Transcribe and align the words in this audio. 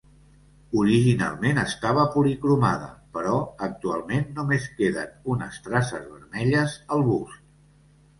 Originalment 0.83 1.59
estava 1.63 2.05
policromada, 2.15 2.87
però 3.17 3.33
actualment 3.67 4.25
només 4.39 4.65
queden 4.79 5.13
unes 5.35 5.61
traces 5.69 6.09
vermelles 6.15 6.75
al 6.97 7.05
bust. 7.11 7.39